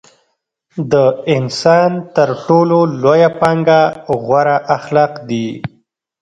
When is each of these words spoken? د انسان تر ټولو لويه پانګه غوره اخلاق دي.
د 0.91 0.93
انسان 1.35 1.91
تر 2.15 2.29
ټولو 2.45 2.77
لويه 3.01 3.29
پانګه 3.39 3.81
غوره 4.23 4.57
اخلاق 4.77 5.13
دي. 5.29 5.47